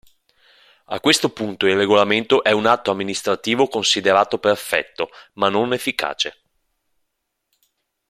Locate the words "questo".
0.99-1.29